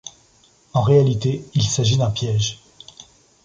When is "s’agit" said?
1.61-1.99